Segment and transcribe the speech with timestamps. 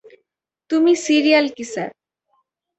[0.69, 1.89] তুমি সিরিয়াল কিসার।